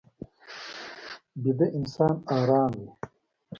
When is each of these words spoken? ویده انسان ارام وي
ویده 1.41 1.67
انسان 1.77 2.13
ارام 2.37 2.71
وي 2.79 2.89